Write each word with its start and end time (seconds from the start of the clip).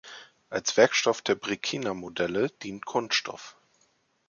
Als 0.49 0.77
Werkstoff 0.77 1.21
der 1.21 1.35
Brekina-Modelle 1.35 2.49
dient 2.49 2.87
Kunststoff. 2.87 3.55